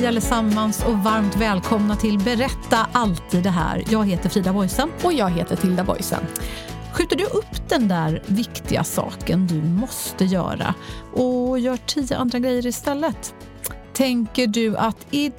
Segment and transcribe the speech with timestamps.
[0.00, 3.84] Hej allesammans och varmt välkomna till Berätta alltid det här.
[3.90, 4.90] Jag heter Frida Boysen.
[5.02, 6.26] Och jag heter Tilda Boysen.
[6.92, 10.74] Skjuter du upp den där viktiga saken du måste göra
[11.12, 13.34] och gör tio andra grejer istället?
[13.92, 15.34] Tänker du att idag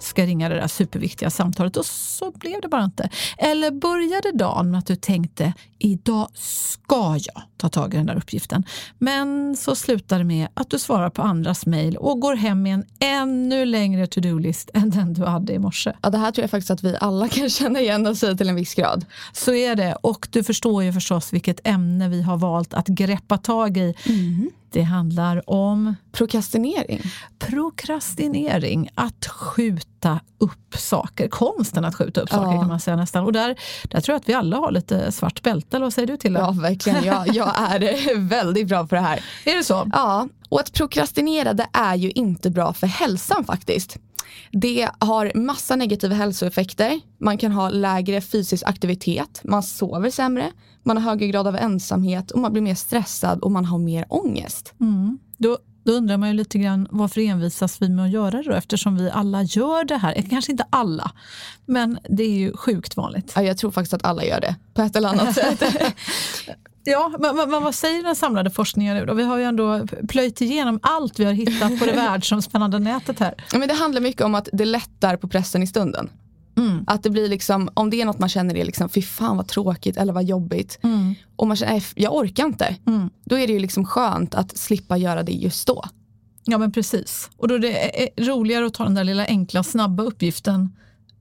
[0.00, 3.08] ska jag ringa det där superviktiga samtalet och så blev det bara inte?
[3.38, 8.16] Eller började dagen med att du tänkte idag ska jag ta tag i den där
[8.16, 8.64] uppgiften.
[8.98, 12.74] Men så slutar det med att du svarar på andras mejl och går hem med
[12.74, 15.92] en ännu längre to-do-list än den du hade i morse.
[16.02, 18.48] Ja, det här tror jag faktiskt att vi alla kan känna igen oss i till
[18.48, 19.04] en viss grad.
[19.32, 19.94] Så är det.
[19.94, 23.94] Och du förstår ju förstås vilket ämne vi har valt att greppa tag i.
[24.72, 27.02] Det handlar om Prokrastinering.
[27.38, 31.28] prokrastinering, att skjuta upp saker.
[31.28, 32.58] Konsten att skjuta upp saker Ja.
[32.60, 33.24] kan man säga nästan.
[33.24, 33.56] Och där,
[33.90, 36.34] där tror jag att vi alla har lite svart bälte, eller vad säger du till
[36.34, 37.04] Ja, verkligen.
[37.04, 39.24] Jag, jag är väldigt bra på det här.
[39.44, 39.90] Är det så?
[39.92, 43.96] Ja, och att prokrastinera det är ju inte bra för hälsan faktiskt.
[44.52, 47.00] Det har massa negativa hälsoeffekter.
[47.20, 50.50] Man kan ha lägre fysisk aktivitet, man sover sämre,
[50.82, 54.04] man har högre grad av ensamhet och man blir mer stressad och man har mer
[54.08, 54.74] ångest.
[55.38, 58.52] Då, då undrar man ju lite grann varför envisas vi med att göra det då?
[58.52, 60.24] Eftersom vi alla gör det här.
[60.30, 61.10] Kanske inte alla,
[61.66, 63.32] men det är ju sjukt vanligt.
[63.36, 65.62] Ja, jag tror faktiskt att alla gör det på ett eller annat sätt.
[66.84, 69.14] Ja, men, men, vad säger den samlade forskningen nu då?
[69.14, 73.34] Vi har ju ändå plöjt igenom allt vi har hittat på det världsomspännande nätet här.
[73.52, 76.08] Ja, men det handlar mycket om att det lättar på pressen i stunden.
[76.86, 79.46] Att det blir liksom, om det är något man känner är liksom, fy fan vad
[79.48, 80.78] tråkigt eller vad jobbigt.
[81.36, 82.76] Och man känner, "Nej, jag orkar inte.
[83.24, 85.84] Då är det ju liksom skönt att slippa göra det just då.
[86.44, 87.30] Ja men precis.
[87.36, 90.76] Och då är det är roligare att ta den där lilla enkla snabba uppgiften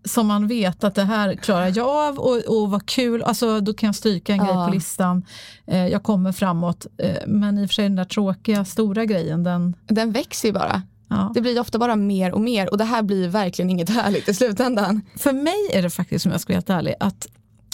[0.05, 3.73] som man vet att det här klarar jag av och, och vad kul, alltså, då
[3.73, 4.67] kan jag stryka en grej Ja.
[4.67, 5.25] på listan.
[5.67, 6.85] Eh, jag kommer framåt.
[6.97, 10.53] Eh, men i och för sig den där tråkiga stora grejen, den, Den växer ju
[10.53, 10.81] bara.
[11.09, 11.31] Ja.
[11.33, 14.33] Det blir ofta bara mer och mer och det här blir verkligen inget härligt i
[14.33, 15.01] slutändan.
[15.15, 17.27] För mig är det faktiskt, som jag ska vara helt ärlig, att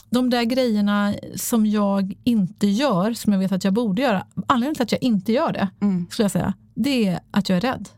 [0.09, 4.75] de där grejerna som jag inte gör, som jag vet att jag borde göra, anledningen
[4.75, 5.68] till att jag inte gör det,
[6.09, 7.90] skulle jag säga, det är att jag är rädd.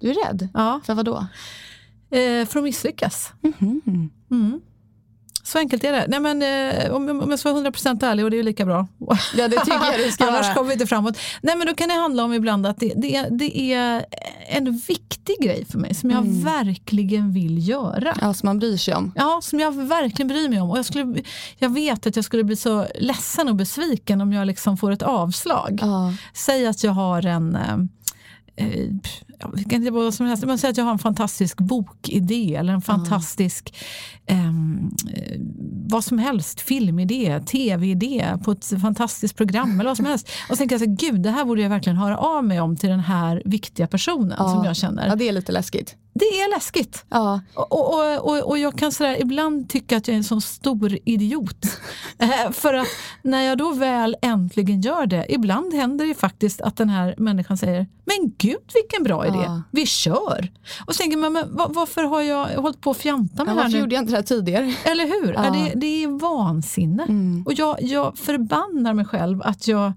[0.00, 0.48] Du är rädd?
[0.54, 0.80] Ja.
[0.84, 1.26] För vad då?
[2.10, 3.32] Eh, för att misslyckas.
[4.30, 4.60] Mm.
[5.48, 6.04] Så enkelt är det.
[6.08, 8.64] Nej, men, eh, om, om jag ska vara 100% ärlig, och det är ju lika
[8.64, 8.86] bra.
[9.36, 11.18] Ja, det tycker jag du ska Annars kommer vi inte framåt.
[11.42, 14.04] Nej, men då kan det handla om ibland att det, det, är, det är
[14.48, 16.44] en viktig grej för mig som jag Mm.
[16.44, 18.14] verkligen vill göra.
[18.20, 19.12] Ja, som man bryr sig om.
[19.16, 20.70] Ja, som jag verkligen bryr mig om.
[20.70, 21.14] Och jag, skulle,
[21.58, 25.02] jag vet att jag skulle bli så ledsen och besviken om jag liksom får ett
[25.02, 25.78] avslag.
[25.82, 26.12] Ja.
[26.34, 27.58] Säg att jag har en...
[28.58, 28.90] Eh,
[29.38, 31.58] ja, det kan inte vara vad som helst, men säg att jag har en fantastisk
[31.58, 33.74] bokidé eller en fantastisk
[34.26, 35.40] ehm, eh,
[35.90, 40.28] vad som helst, filmidé, tv-idé på ett fantastiskt program eller vad som helst.
[40.50, 42.76] Och så tänker jag så gud det här borde jag verkligen höra av mig om
[42.76, 45.06] till den här viktiga personen som jag känner.
[45.06, 45.96] Ja, det är lite läskigt.
[46.18, 47.04] Det är läskigt.
[47.08, 50.40] Ja, Och, och, och, och jag kan sådär, ibland tycka att jag är en sån
[50.40, 51.66] stor idiot.
[52.20, 52.86] Eh, För att
[53.22, 57.58] när jag då väl äntligen gör det, ibland händer det faktiskt att den här människan
[57.58, 59.62] säger Men gud vilken bra idé, Ja.
[59.70, 60.52] vi kör.
[60.86, 63.56] Och så tänker man, men va- varför har jag hållit på att fjanta med ja
[63.56, 63.78] det här nu?
[63.78, 64.74] gjorde jag inte det här tidigare?
[64.84, 65.32] Eller hur?
[65.32, 65.44] Ja.
[65.44, 65.64] Mm.
[65.64, 67.06] Det, det är vansinne.
[67.46, 69.92] Och jag, jag förbannar mig själv att jag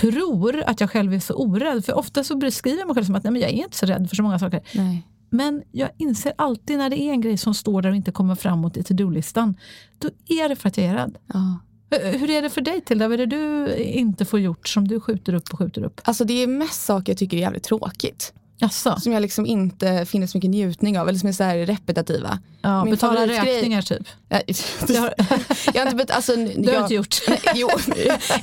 [0.00, 1.84] tror att jag själv är så orädd.
[1.84, 3.86] För ofta så beskriver jag mig själv som att nej, men jag är inte så
[3.86, 4.60] rädd för så många saker.
[4.74, 5.06] Nej.
[5.32, 8.34] Men jag inser alltid när det är en grej som står där och inte kommer
[8.34, 9.56] framåt i to-do-listan,
[9.98, 11.18] då är det för att jag är rädd.
[11.26, 11.58] Ja.
[12.00, 13.08] Hur- är det för dig Tilda?
[13.08, 16.00] Vad är det du inte får gjort som du skjuter upp och skjuter upp?
[16.04, 18.32] Alltså det är mest saker jag tycker är jävligt tråkigt.
[18.58, 19.00] Jaså?
[19.00, 22.38] som jag liksom inte finner så mycket njutning av eller som är så här repetitiva.
[22.62, 24.06] Ja, Min betala räkningar typ.
[25.74, 27.16] Jag har inte, bet- alltså, det har jag, inte gjort.
[27.54, 27.68] jo,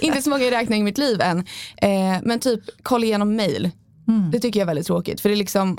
[0.02, 1.40] inte så många räkningar i mitt liv än.
[1.78, 3.72] Eh, men typ kolla igenom mail.
[4.08, 4.32] Mm.
[4.32, 5.22] Det tycker jag är väldigt tråkigt.
[5.22, 5.78] För det är liksom,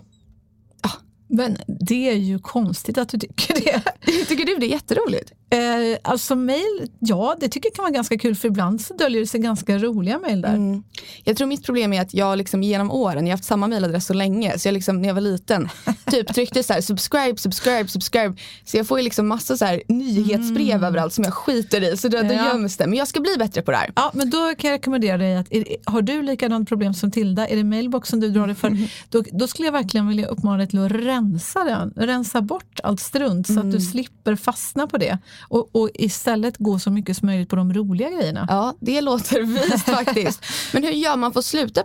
[1.30, 3.82] men det är ju konstigt att du tycker det.
[4.28, 5.32] tycker du det är jätteroligt?
[5.52, 9.20] Eh, alltså mail, ja det tycker jag kan vara ganska kul för ibland så döljer
[9.20, 10.54] det sig ganska roliga mail där.
[10.54, 10.82] Mm.
[11.24, 14.06] Jag tror mitt problem är att jag liksom genom åren, jag har haft samma mailadress
[14.06, 15.68] så länge, så jag liksom när jag var liten
[16.10, 18.34] typ tryckte så här subscribe, subscribe, subscribe.
[18.64, 22.08] Så jag får ju liksom massa så här nyhetsbrev överallt som jag skiter i, så
[22.08, 22.44] då, då Mm.
[22.44, 22.52] Ja.
[22.52, 22.86] göms det.
[22.86, 23.92] Men jag ska bli bättre på det här.
[23.96, 27.48] Ja, men då kan jag rekommendera dig att är, har du likadant problem som Tilda,
[27.48, 28.76] är det mailboxen du drar dig för,
[29.08, 31.92] då, då skulle jag verkligen vilja uppmana dig till att rensa den.
[31.96, 36.78] Rensa bort allt strunt så att du slipper fastna på det och, och istället gå
[36.78, 38.46] så mycket som möjligt på de roliga grejerna.
[38.48, 40.44] Ja, det låter vist faktiskt.
[40.72, 41.84] Men hur gör man för att sluta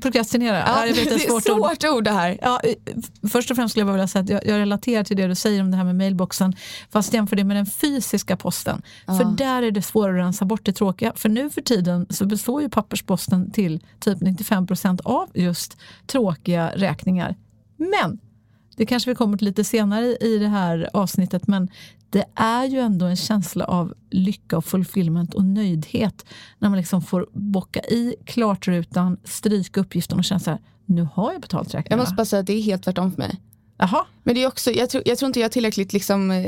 [0.00, 1.58] Prokrastinera, ja, vet det är ett svårt, är ord.
[1.58, 2.38] svårt ord det här.
[2.42, 2.74] Ja, eh,
[3.28, 5.34] först och främst skulle jag bara vilja säga att jag, jag relaterar till det du
[5.34, 6.54] säger om det här med mailboxen.
[6.90, 8.82] Fast jämför det med den fysiska posten.
[9.06, 11.12] För där är det svårare att rensa bort det tråkiga.
[11.16, 15.76] För nu för tiden så består ju pappersposten till typ 95 procent av just
[16.06, 17.36] tråkiga räkningar.
[17.76, 18.18] Men,
[18.76, 21.68] det kanske vi kommer till lite senare i det här avsnittet, men
[22.12, 26.24] det är ju ändå en känsla av lycka och fulfillment och nöjdhet
[26.58, 31.32] när man liksom får bocka i klartrutan, stryka uppgiften och känna så här, nu har
[31.32, 32.02] jag betalt Jag räkningarna.
[32.02, 33.40] måste bara säga att det är helt tvärtom för mig.
[33.78, 36.46] Jaha, Men det är också, jag tror, jag tror inte jag tillräckligt liksom, eh,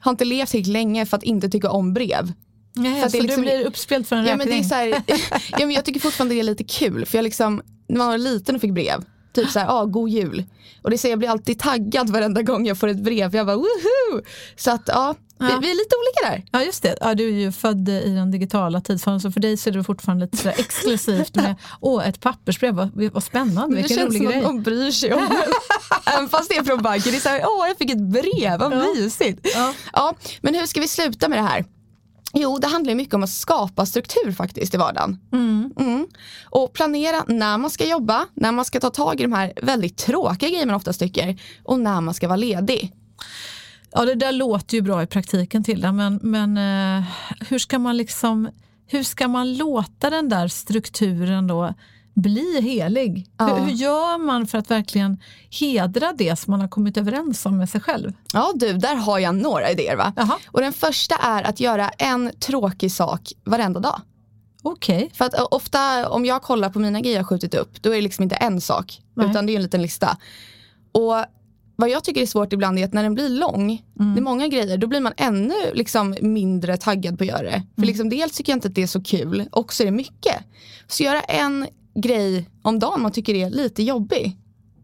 [0.00, 2.32] har inte levt tillräckligt länge för att inte tycka om brev.
[2.76, 4.62] Nej, så är liksom- du blir uppspelt för en Ja, men räkning?
[4.62, 5.02] det är så här,
[5.60, 8.18] ja, men jag tycker fortfarande det är lite kul för jag liksom, när man var
[8.18, 9.04] liten och fick brev,
[9.42, 10.44] typ så här, ah, god jul.
[10.82, 13.36] Och det säger jag blir alltid taggad varenda gång jag får ett brev.
[13.36, 14.22] Jag bara woho!
[14.56, 15.58] Så att ja, Vi, Ja.
[15.62, 16.58] vi är lite olika där.
[16.58, 19.56] Ja just det, ja, du är ju född i den digitala tidsformen så för dig
[19.56, 23.82] så är det fortfarande lite sådär exklusivt med åh, ett pappersbrev, vad, vad spännande, Det
[23.82, 24.38] vilken känns rolig som grej.
[24.38, 25.32] att de bryr sig om en.
[26.14, 27.12] Även fast det är från banken.
[27.12, 28.84] Det är så här, åh jag fick ett brev, vad Ja.
[28.94, 29.40] mysigt.
[29.54, 29.74] Ja.
[29.92, 31.64] Ja, men hur ska vi sluta med det här?
[32.32, 35.18] Jo, det handlar mycket om att skapa struktur faktiskt i vardagen.
[35.32, 36.06] Mm.
[36.44, 39.96] Och planera när man ska jobba, när man ska ta tag i de här väldigt
[39.96, 42.92] tråkiga grejerna man ofta tycker och när man ska vara ledig.
[43.92, 47.04] Ja det där låter ju bra i praktiken Tilda men, men eh,
[47.48, 48.48] hur ska man liksom
[48.86, 51.74] hur ska man låta den där strukturen då
[52.14, 53.26] bli helig?
[53.38, 53.46] Ja.
[53.54, 55.18] Hur, hur gör man för att verkligen
[55.60, 58.12] hedra det som man har kommit överens om med sig själv?
[58.32, 60.12] Ja du, där har jag några idéer va?
[60.16, 64.00] Jaha, Och den första är att göra en tråkig sak varenda dag.
[64.62, 65.10] okej.
[65.14, 68.00] För att ofta om jag kollar på mina grejer jag skjutit upp, då är det
[68.02, 69.30] liksom inte en sak, Nej.
[69.30, 70.16] utan det är en liten lista.
[70.92, 71.14] Och
[71.76, 74.14] vad jag tycker är svårt ibland är att när den blir lång, Mm.
[74.14, 77.48] det är många grejer, då blir man ännu liksom mindre taggad på att göra det.
[77.50, 77.66] Mm.
[77.78, 79.90] För liksom dels tycker jag inte att det är så kul, och så är det
[79.92, 80.36] mycket.
[80.88, 84.36] Så göra en grej om dagen man tycker är lite jobbig,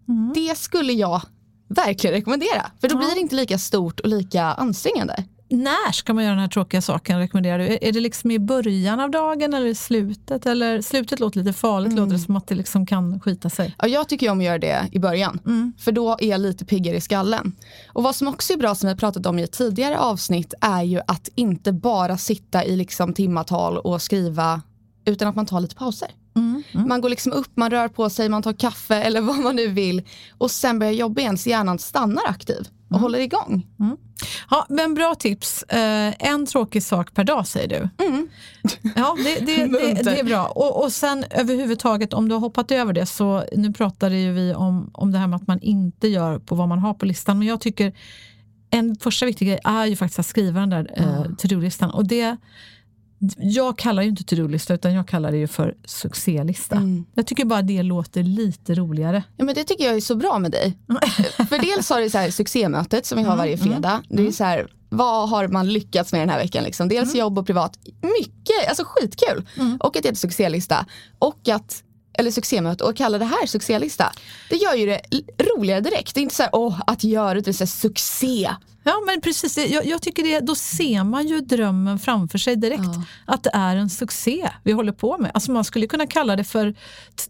[0.08, 0.32] Mm.
[0.34, 1.22] det skulle jag
[1.68, 2.70] verkligen rekommendera.
[2.80, 2.98] För då Ja.
[2.98, 5.24] blir det inte lika stort och lika ansträngande.
[5.50, 7.78] När ska man göra den här tråkiga saken rekommenderar du?
[7.82, 10.46] Är det liksom i början av dagen eller i slutet?
[10.46, 12.04] Eller, slutet låter lite farligt, Mm.
[12.04, 13.74] låter det som att det liksom kan skita sig.
[13.78, 15.40] Ja, jag tycker om att göra det i början.
[15.46, 15.72] Mm.
[15.78, 17.52] För då är jag lite piggare i skallen.
[17.92, 20.82] Och vad som också är bra som vi pratat om i ett tidigare avsnitt är
[20.82, 24.62] ju att inte bara sitta i liksom timmatal och skriva
[25.04, 26.08] utan att man tar lite pauser.
[26.36, 26.62] Mm.
[26.72, 26.88] Mm.
[26.88, 29.66] Man går liksom upp, man rör på sig, man tar kaffe eller vad man nu
[29.68, 30.02] vill
[30.38, 33.02] och sen börjar jobba igen så hjärnan stannar aktiv och Mm.
[33.02, 33.66] håller igång.
[34.50, 35.62] Ja, men bra tips.
[35.62, 38.04] Eh, en tråkig sak per dag säger du.
[38.04, 38.28] Mm.
[38.96, 40.46] Ja, det, det, det, det är bra.
[40.46, 44.54] Och, och sen överhuvudtaget, om du har hoppat över det, så nu pratade ju vi
[44.54, 47.38] om, om det här med att man inte gör på vad man har på listan.
[47.38, 47.92] Men jag tycker
[48.70, 51.90] en första viktig grej är ju faktiskt att skriva den där eh, to-do-listan.
[51.90, 52.36] Och det,
[53.38, 56.76] jag kallar ju inte to-do-lista, utan jag kallar det ju för succélista.
[56.76, 57.04] Mm.
[57.14, 59.22] Jag tycker bara det låter lite roligare.
[59.36, 60.78] Ja, men det tycker jag är så bra med dig.
[61.48, 64.02] För dels har du så här succémötet som vi Mm, har varje fredag.
[64.08, 66.64] Det är så här, vad har man lyckats med den här veckan?
[66.64, 66.88] Liksom?
[66.88, 67.18] Dels Mm.
[67.20, 67.78] jobb och privat.
[68.18, 69.46] Mycket, alltså skitkul.
[69.80, 70.86] Och att det heter succélista.
[71.18, 71.82] Och att,
[72.18, 74.12] eller succémöte och kalla det här succélista.
[74.50, 75.00] Det gör ju det
[75.56, 76.14] roligare direkt.
[76.14, 78.50] Det är inte så här, åh, att göra det, det är så här, succé.
[78.86, 79.56] Ja, men precis.
[79.58, 82.82] Jag, jag tycker det, då ser man ju drömmen framför sig direkt.
[82.84, 83.02] Ja.
[83.34, 85.30] Att det är en succé vi håller på med.
[85.34, 86.74] Alltså man skulle kunna kalla det för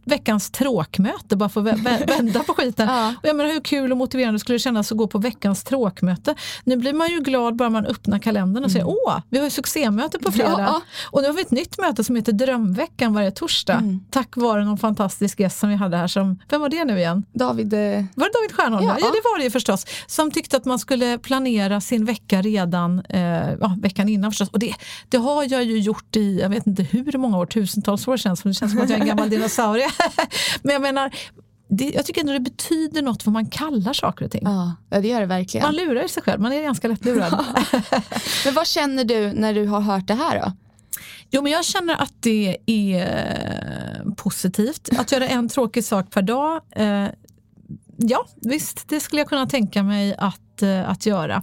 [0.04, 2.88] veckans tråkmöte, bara för att vä- vä- vända på skiten.
[2.88, 3.14] Ja.
[3.22, 6.34] Och jag menar, hur kul och motiverande skulle det kännas att gå på veckans tråkmöte?
[6.64, 9.50] Nu blir man ju glad bara man öppnar kalendern och säger åh, vi har ju
[9.50, 10.52] succémöte på fredag.
[10.52, 10.64] Mm.
[10.64, 13.74] Ja, Och nu har vi ett nytt möte som heter Drömveckan varje torsdag.
[13.74, 14.00] Mm.
[14.10, 16.06] Tack vare någon fantastisk gäst som vi hade här.
[16.06, 17.24] Som, vem var det nu igen?
[17.32, 17.78] David, eh,
[18.14, 18.86] Var det David Stjernholm?
[18.86, 18.96] Ja.
[19.00, 19.86] ja, det var det ju förstås.
[20.06, 21.45] Som tyckte att man skulle planera
[21.80, 24.48] sin vecka redan eh, ja, veckan innan förstås.
[24.48, 24.74] Och det,
[25.08, 28.36] det har jag ju gjort i, jag vet inte hur många år, tusentals år sedan,
[28.36, 29.88] så det känns som att jag är en gammal dinosaurie.
[30.62, 31.14] Men jag menar,
[31.68, 34.42] det, jag tycker ändå det betyder något vad man kallar saker och ting.
[34.44, 35.66] Ja, det gör det verkligen.
[35.66, 37.44] Man lurar ju sig själv, man är ganska lättlurad.
[38.44, 40.52] men vad känner du när du har hört det här då?
[41.30, 44.88] Jo, men jag känner att det är positivt.
[44.98, 46.60] Att göra en tråkig sak per dag.
[46.70, 47.08] Eh,
[47.96, 51.42] ja, visst, det skulle jag kunna tänka mig att, eh, att göra.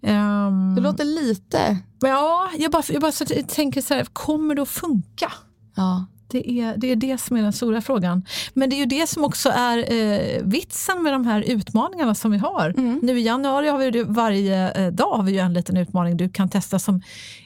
[0.00, 1.78] Um, det låter lite...
[2.00, 5.32] Ja, jag bara, jag bara så tänker så här, kommer det att funka?
[5.76, 6.06] Ja.
[6.28, 8.26] Det är, det är det som är den stora frågan.
[8.54, 12.30] Men det är ju det som också är eh, vitsen med de här utmaningarna som
[12.30, 12.74] vi har.
[12.78, 13.00] Mm.
[13.02, 16.16] Nu i januari har vi det, varje eh, dag har vi ju en liten utmaning
[16.16, 17.02] du kan testa som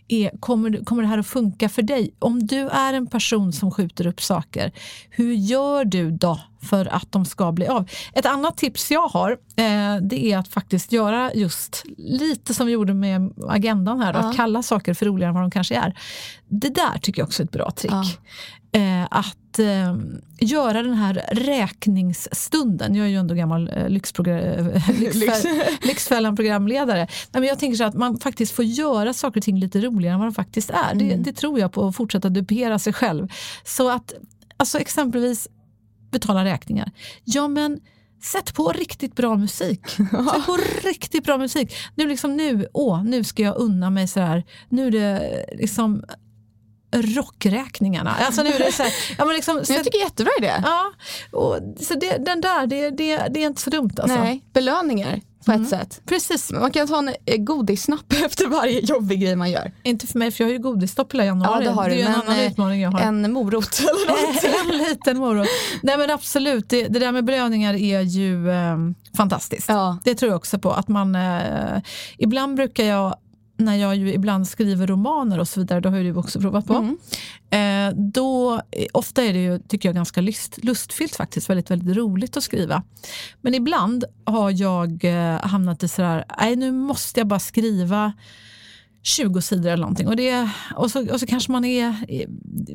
[0.08, 2.14] är, kommer, kommer det här att funka för dig?
[2.18, 4.72] Om du är en person som skjuter upp saker,
[5.10, 7.90] hur gör du då för att de ska bli av?
[8.12, 12.72] Ett annat tips jag har, eh, det är att faktiskt göra just lite som vi
[12.72, 14.18] gjorde med agendan här, ja.
[14.18, 15.98] att kalla saker för roligare än vad de kanske är.
[16.48, 17.92] Det där tycker jag också är ett bra trick.
[17.92, 18.80] Ja.
[18.80, 19.96] Eh, att eh,
[20.38, 22.94] göra den här räkningsstunden.
[22.94, 23.88] Jag är ju ändå gammal eh,
[25.82, 27.08] Lyxfällan-programledare.
[27.32, 30.28] jag tänker så att man faktiskt får göra saker och ting lite roligare än vad
[30.28, 30.92] de faktiskt är.
[30.92, 31.08] Mm.
[31.08, 33.28] Det, det, tror jag på, att fortsätta dupera sig själv.
[33.64, 34.14] Så att
[34.56, 35.48] alltså exempelvis
[36.10, 36.90] betala räkningar.
[37.24, 37.80] Ja men
[38.22, 39.88] Sätt på riktigt bra musik.
[39.88, 41.76] Sätt på riktigt bra musik.
[41.94, 44.44] Nu, liksom nu, åh, nu ska jag unna mig så här.
[44.68, 46.04] Nu är det liksom
[46.92, 48.16] rockräkningarna.
[48.26, 50.54] Alltså nu är det så här, ja, men liksom, så, jag tycker jättebra idé.
[50.62, 50.92] Ja,
[51.30, 53.92] och, så det, den där, det, det, det är inte så dumt.
[53.98, 54.18] Alltså.
[54.18, 55.62] Nej, belöningar på mm.
[55.62, 56.00] ett sätt.
[56.06, 56.52] Precis.
[56.52, 59.72] Man kan ta en eh, godissnapp efter varje jobbig grej man gör.
[59.82, 61.64] Inte för mig, för jag har ju godisstopp hela januari.
[61.64, 63.00] Ja, det, har det är du, en annan eh, utmaning jag har.
[63.00, 64.70] En morot eller något.
[64.72, 65.48] en liten morot.
[65.82, 68.76] Nej men absolut, det, det där med belöningar är ju eh,
[69.16, 69.68] fantastiskt.
[69.68, 69.98] Ja.
[70.04, 70.72] Det tror jag också på.
[70.72, 71.82] Att man, eh,
[72.18, 73.16] ibland brukar jag
[73.58, 76.66] när jag ju ibland skriver romaner och så vidare, det har ju du också provat
[76.66, 76.74] på.
[76.74, 76.98] Mm.
[77.50, 78.62] Eh, då,
[78.92, 82.82] ofta är det ju, tycker jag, ganska lust, lustfyllt faktiskt, väldigt, väldigt roligt att skriva.
[83.40, 88.12] Men ibland har jag eh, hamnat i sådär, nej nu måste jag bara skriva
[89.08, 90.08] 20 sidor eller någonting.
[90.08, 91.94] Och, det, och, så, och så kanske man är...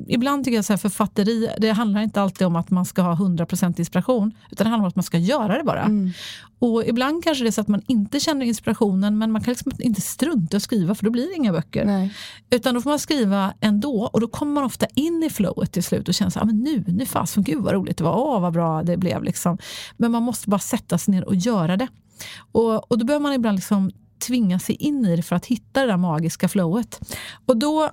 [0.08, 3.16] Ibland tycker jag så här författeri, det handlar inte alltid om att man ska ha
[3.16, 5.84] 100% inspiration, utan det handlar om att man ska göra det bara.
[5.84, 6.12] Mm.
[6.60, 9.72] Och ibland kanske det är så att man inte känner inspirationen, men man kan liksom
[9.80, 11.86] inte strunta att skriva, för då blir det inga böcker.
[11.86, 12.14] Nej.
[12.50, 15.84] Utan då får man skriva ändå, och då kommer man ofta in i flowet till
[15.84, 18.42] slut och känner så här, men nu, nu fasen, gud vad roligt det var, åh
[18.42, 19.24] vad bra det blev.
[19.24, 19.58] Liksom.
[19.98, 21.88] Men man måste bara sätta sig ner och göra det.
[22.52, 23.92] Och, och då behöver man ibland liksom
[24.28, 27.00] tvinga sig in i det för att hitta det där magiska flowet.
[27.46, 27.90] Och då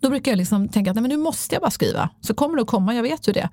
[0.00, 2.56] då brukar jag liksom tänka att nej, men nu måste jag bara skriva, så kommer
[2.56, 3.48] det att komma, jag vet ju det.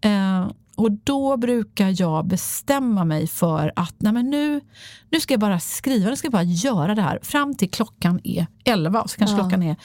[0.00, 4.60] Eh, och då brukar jag bestämma mig för att nej, men nu,
[5.10, 8.20] nu ska jag bara skriva, nu ska jag bara göra det här fram till klockan
[8.24, 9.42] är 11 och så kanske ja.
[9.42, 9.76] klockan är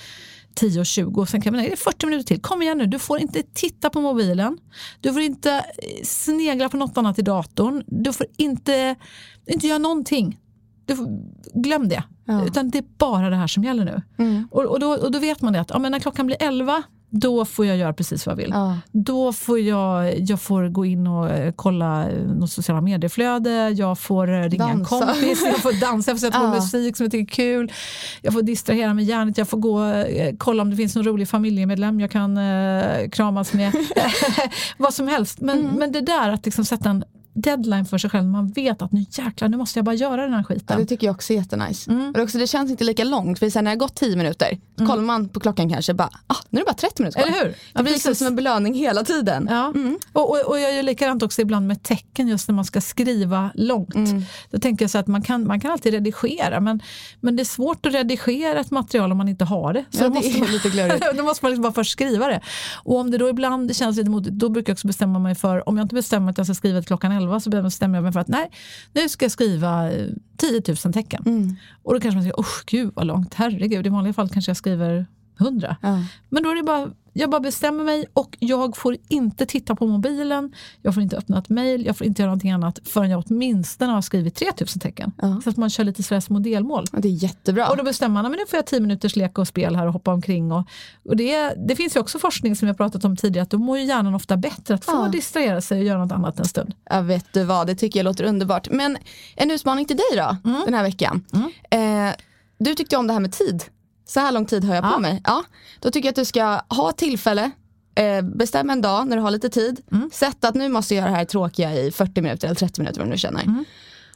[0.55, 2.41] 10.20 och sen kan man, nej, det är 40 minuter till.
[2.41, 4.57] Kom igen nu, du får inte titta på mobilen.
[5.01, 7.83] Du får inte eh, snegla på något annat i datorn.
[7.87, 8.95] Du får inte,
[9.47, 10.39] inte göra någonting
[11.53, 12.03] glöm det.
[12.25, 12.45] Ja.
[12.45, 14.01] Utan det är bara det här som gäller nu.
[14.17, 14.47] Mm.
[14.51, 16.83] Och, och, då, och då vet man det att ja, men när klockan blir 11
[17.13, 18.51] då får jag göra precis vad jag vill.
[18.53, 18.77] Ja.
[18.91, 23.99] Då får jag, jag får gå in och eh, kolla eh, något sociala medieflöde, jag
[23.99, 24.95] får eh, ringa dansa.
[24.95, 26.55] en kompis, jag får dansa, jag får sätta på ja.
[26.55, 27.71] musik som jag tycker är kul,
[28.21, 30.05] jag får distrahera med hjärnet, jag får gå
[30.37, 33.73] kolla om det finns någon rolig familjemedlem jag kan eh, kramas med.
[34.77, 35.41] vad som helst.
[35.41, 35.75] Men, mm.
[35.75, 38.25] men det där att liksom sätta en deadline för sig själv.
[38.25, 40.65] Man vet att nu jäklar, nu måste jag bara göra den här skiten.
[40.69, 41.91] Ja, det tycker jag också är jättenice.
[41.91, 42.13] Mm.
[42.15, 43.39] Och också, det känns inte lika långt.
[43.39, 44.89] För sen när det har gått 10 minuter, mm.
[44.89, 47.31] kollar man på klockan kanske, bara, ah, nu är det bara 30 minuter kvar.
[47.31, 47.47] Eller hur?
[47.47, 49.47] Ja, det blir liksom som en belöning hela tiden.
[49.51, 49.65] Ja.
[49.75, 49.99] Mm.
[50.13, 53.51] Och, och, och, jag gör likadant också ibland med tecken, just när man ska skriva
[53.55, 53.95] långt.
[53.95, 54.23] Mm.
[54.51, 56.81] Då tänker jag så att man kan, man kan alltid redigera, men,
[57.19, 59.85] men det är svårt att redigera ett material om man inte har det.
[59.89, 62.41] Så ja, då, måste man, lite då måste man liksom bara först skriva det.
[62.83, 65.69] Och om det då ibland känns lite motigt, då brukar jag också bestämma mig för,
[65.69, 68.13] om jag inte bestämmer att jag ska skriva till klockan 11, så bestämmer jag mig
[68.13, 68.51] för att nej,
[68.93, 69.89] nu ska jag skriva
[70.37, 71.23] 10 eh, 000 tecken.
[71.25, 71.55] Mm.
[71.83, 74.57] Och då kanske man säger, usch gud vad långt, herregud, i vanliga fall kanske jag
[74.57, 75.05] skriver
[75.41, 75.75] 100.
[75.81, 76.03] Ja.
[76.29, 79.87] Men då är det bara jag bara bestämmer mig och jag får inte titta på
[79.87, 83.23] mobilen, jag får inte öppna ett mail, jag får inte göra någonting annat förrän jag
[83.27, 85.11] åtminstone har skrivit 3000 tecken.
[85.21, 85.41] Ja.
[85.43, 86.85] Så att man kör lite sådär små delmål.
[86.91, 87.69] Ja, det är jättebra.
[87.69, 89.93] Och då bestämmer man, men nu får jag 10 minuters lek och spel här och
[89.93, 90.51] hoppa omkring.
[90.51, 90.67] Och,
[91.05, 93.77] och det, det finns ju också forskning som jag pratat om tidigare, att då mår
[93.77, 95.07] ju hjärnan ofta bättre att få ja.
[95.07, 96.73] distrahera sig och göra något annat en stund.
[96.89, 98.69] Ja, vet du vad, det tycker jag låter underbart.
[98.71, 98.97] Men
[99.35, 100.61] en utmaning till dig då, mm.
[100.65, 101.25] den här veckan.
[101.33, 102.07] Mm.
[102.09, 102.15] Eh,
[102.57, 103.63] du tyckte om det här med tid
[104.11, 104.91] så här lång tid har jag ja.
[104.91, 105.21] på mig.
[105.25, 105.43] Ja,
[105.79, 107.51] då tycker jag att du ska ha tillfälle,
[107.95, 110.09] eh, bestäm en dag när du har lite tid, mm.
[110.13, 112.99] sätt att nu måste jag göra det här tråkiga i 40 minuter eller 30 minuter
[112.99, 113.43] vad du nu känner.
[113.43, 113.65] Mm.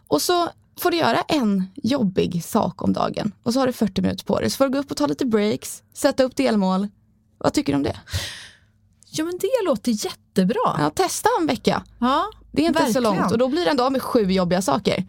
[0.07, 0.49] Och så
[0.79, 4.39] får du göra en jobbig sak om dagen och så har du 40 minuter på
[4.39, 4.49] dig.
[4.49, 6.87] Så får du gå upp och ta lite breaks, sätta upp delmål.
[7.37, 7.99] Vad tycker du om det?
[9.09, 10.75] Ja men det låter jättebra.
[10.77, 11.83] Ja, testa en vecka.
[11.99, 12.25] Ja.
[12.55, 13.03] Det är inte så Verkligen.
[13.19, 15.03] långt och då blir det ändå av med sju jobbiga saker.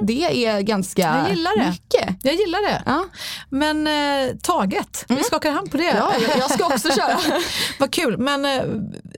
[0.00, 1.70] Det är ganska Jag gillar det.
[1.70, 2.16] mycket.
[2.24, 2.82] Jag gillar det.
[2.86, 3.04] Ja.
[3.50, 5.84] Men eh, taget, vi skakar hand på det.
[5.84, 7.18] Ja, jag, jag ska också köra.
[7.78, 8.18] Vad kul.
[8.18, 8.62] Men eh,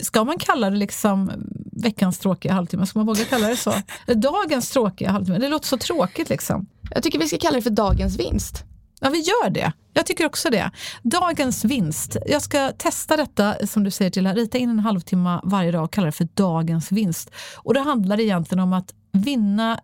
[0.03, 1.33] ska man kalla det liksom
[1.83, 2.87] veckans tråkiga halvtimme?
[2.87, 3.73] Ska man våga kalla det så?
[4.15, 5.39] Dagens tråkiga halvtimme?
[5.39, 6.67] Det låter så tråkigt liksom.
[6.91, 8.65] Jag tycker vi ska kalla det för dagens vinst.
[9.01, 9.73] Ja, vi gör det.
[9.93, 10.71] Jag tycker också det.
[11.03, 12.17] Dagens vinst.
[12.27, 15.93] Jag ska testa detta, som du säger till rita in en halvtimme varje dag och
[15.93, 17.31] kalla det för dagens vinst.
[17.57, 19.81] Och det handlar egentligen om att vinna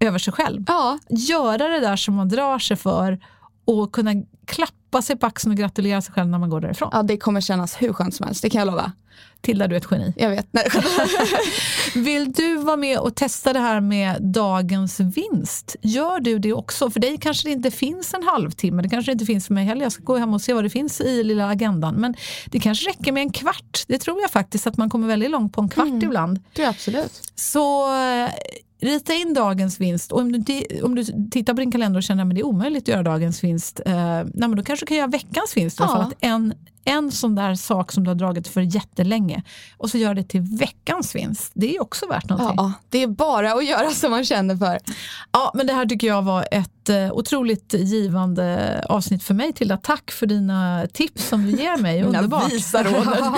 [0.00, 0.64] över sig själv.
[0.68, 3.20] Ja, Göra det där som man drar sig för
[3.64, 4.12] och kunna
[4.46, 6.88] klappa sig på axeln och gratulera sig själv när man går därifrån.
[6.92, 8.92] ja, det kommer kännas hur skönt som helst, det kan jag lova.
[9.40, 10.12] Tilda, du är ett geni.
[10.16, 10.46] Jag vet.
[11.94, 15.76] Vill du vara med och testa det här med dagens vinst?
[15.82, 16.90] Gör du det också?
[16.90, 18.82] För dig kanske det inte finns en halvtimme.
[18.82, 19.82] Det kanske inte finns för mig heller.
[19.82, 21.94] Jag ska gå hem och se vad det finns i lilla agendan.
[21.94, 22.14] Men
[22.46, 23.84] det kanske räcker med en kvart.
[23.86, 26.38] Det tror jag faktiskt att man kommer väldigt långt på en kvart ibland.
[26.54, 27.30] tror jag absolut.
[27.34, 28.30] Så eh,
[28.82, 30.12] rita in dagens vinst.
[30.12, 32.82] Och om du, om du tittar på din kalender och känner att det är omöjligt
[32.82, 35.80] att göra dagens vinst, eh, nej, men då kanske du kan göra veckans vinst.
[35.80, 36.02] Ja.
[36.02, 39.42] Att en, en sån där sak som du har dragit för jättelänge
[39.76, 41.52] och så gör det till veckans vinst.
[41.54, 42.54] Det är också värt någonting.
[42.56, 44.78] Ja, det är bara att göra som man känner för.
[45.32, 49.76] Ja, men det här tycker jag var ett eh, otroligt givande avsnitt för mig Tilda.
[49.76, 52.02] Tack för dina tips som du ger mig.
[52.02, 52.52] Underbart.
[52.52, 53.34] visa råd.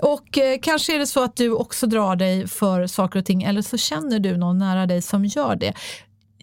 [0.00, 3.42] och eh, kanske är det så att du också drar dig för saker och ting
[3.42, 5.72] eller så känner du någon nära dig som gör det.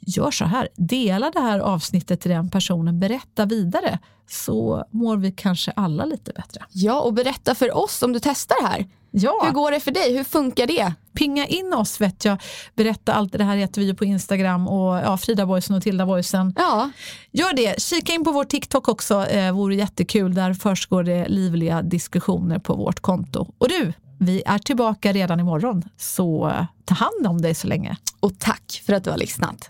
[0.05, 5.31] Gör så här, dela det här avsnittet till den personen, berätta vidare så mår vi
[5.31, 6.65] kanske alla lite bättre.
[6.71, 8.87] Ja, och berätta för oss om du testar det här.
[9.11, 9.41] Ja.
[9.45, 10.17] Hur går det för dig?
[10.17, 10.93] Hur funkar det?
[11.13, 12.41] pinga in oss vet jag.
[12.75, 16.53] Berätta allt det här heter vi på Instagram och ja, Frida Boysen och Tilda Boysen.
[16.57, 16.89] Ja,
[17.31, 17.81] Gör det.
[17.81, 19.25] Kika in på vår TikTok också.
[19.25, 20.33] Eh, vore jättekul.
[20.33, 23.53] Där försiggår det livliga diskussioner på vårt konto.
[23.57, 25.83] Och du, vi är tillbaka redan imorgon.
[25.97, 27.97] Så eh, ta hand om dig så länge.
[28.19, 29.69] och tack för att du har lyssnat.